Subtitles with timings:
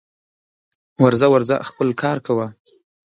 [1.03, 2.47] ورځه ورځه خپل کار کوه